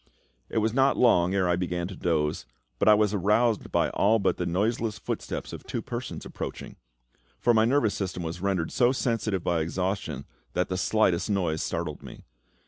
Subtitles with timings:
[0.49, 2.47] It was not long ere I began to doze,
[2.79, 6.77] but I was aroused by the all but noiseless footsteps of two persons approaching;
[7.39, 12.01] for my nervous system was rendered so sensitive by exhaustion that the slightest noise startled
[12.01, 12.23] me.